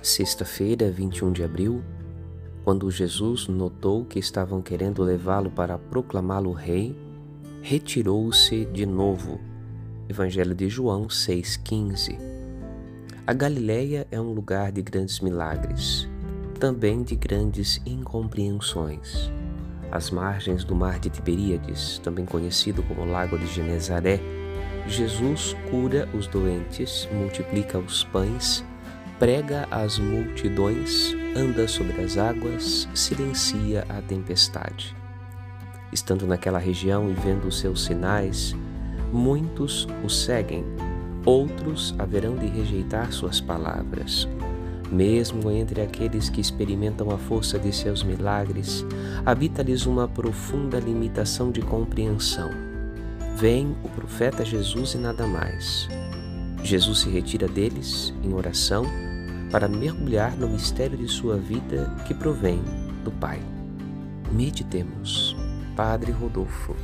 Sexta-feira, 0.00 0.92
21 0.92 1.32
de 1.32 1.42
abril, 1.42 1.82
quando 2.62 2.88
Jesus 2.88 3.48
notou 3.48 4.04
que 4.04 4.20
estavam 4.20 4.62
querendo 4.62 5.02
levá-lo 5.02 5.50
para 5.50 5.76
proclamá-lo 5.76 6.52
rei, 6.52 6.96
retirou-se 7.62 8.64
de 8.66 8.86
novo. 8.86 9.40
Evangelho 10.08 10.54
de 10.54 10.68
João 10.68 11.08
6,15 11.08 12.16
A 13.26 13.32
Galileia 13.32 14.06
é 14.08 14.20
um 14.20 14.32
lugar 14.32 14.70
de 14.70 14.82
grandes 14.82 15.18
milagres, 15.18 16.08
também 16.60 17.02
de 17.02 17.16
grandes 17.16 17.82
incompreensões. 17.84 19.32
Às 19.90 20.12
margens 20.12 20.62
do 20.62 20.76
mar 20.76 21.00
de 21.00 21.10
Tiberíades, 21.10 21.98
também 22.04 22.24
conhecido 22.24 22.84
como 22.84 23.04
Lago 23.04 23.36
de 23.36 23.48
Genezaré, 23.48 24.20
Jesus 24.86 25.56
cura 25.68 26.08
os 26.14 26.28
doentes, 26.28 27.08
multiplica 27.12 27.78
os 27.78 28.04
pães 28.04 28.64
prega 29.18 29.66
às 29.70 29.98
multidões, 29.98 31.14
anda 31.36 31.66
sobre 31.66 32.00
as 32.00 32.16
águas, 32.16 32.88
silencia 32.94 33.84
a 33.88 34.00
tempestade. 34.00 34.96
Estando 35.92 36.26
naquela 36.26 36.58
região 36.58 37.10
e 37.10 37.14
vendo 37.14 37.48
os 37.48 37.58
seus 37.58 37.84
sinais, 37.84 38.54
muitos 39.12 39.88
o 40.04 40.08
seguem, 40.08 40.64
outros 41.24 41.94
haverão 41.98 42.36
de 42.36 42.46
rejeitar 42.46 43.12
suas 43.12 43.40
palavras. 43.40 44.28
Mesmo 44.90 45.50
entre 45.50 45.82
aqueles 45.82 46.30
que 46.30 46.40
experimentam 46.40 47.10
a 47.10 47.18
força 47.18 47.58
de 47.58 47.72
seus 47.72 48.02
milagres, 48.04 48.86
habita-lhes 49.26 49.84
uma 49.84 50.06
profunda 50.06 50.78
limitação 50.78 51.50
de 51.50 51.60
compreensão. 51.60 52.50
Vem 53.36 53.76
o 53.82 53.88
profeta 53.88 54.44
Jesus 54.44 54.94
e 54.94 54.98
nada 54.98 55.26
mais. 55.26 55.88
Jesus 56.62 57.00
se 57.00 57.10
retira 57.10 57.46
deles 57.46 58.14
em 58.22 58.32
oração 58.32 58.84
para 59.50 59.68
mergulhar 59.68 60.36
no 60.36 60.48
mistério 60.48 60.96
de 60.96 61.08
sua 61.08 61.36
vida 61.36 61.94
que 62.06 62.14
provém 62.14 62.62
do 63.04 63.10
Pai. 63.10 63.40
Meditemos. 64.30 65.36
Padre 65.74 66.12
Rodolfo. 66.12 66.74